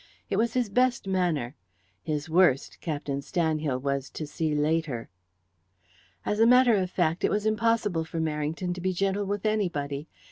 It 0.31 0.37
was 0.37 0.55
his 0.55 0.67
best 0.67 1.05
manner; 1.07 1.53
his 2.01 2.27
worst, 2.27 2.79
Captain 2.81 3.21
Stanhill 3.21 3.79
was 3.79 4.09
to 4.09 4.25
see 4.25 4.55
later. 4.55 5.09
As 6.25 6.39
a 6.39 6.47
matter 6.47 6.73
of 6.73 6.89
fact, 6.89 7.23
it 7.23 7.29
was 7.29 7.45
impossible 7.45 8.03
for 8.03 8.19
Merrington 8.19 8.73
to 8.73 8.81
be 8.81 8.93
gentle 8.93 9.25
with 9.25 9.45
anybody. 9.45 10.07